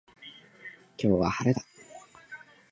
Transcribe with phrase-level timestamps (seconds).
[0.97, 1.61] 今日は晴れだ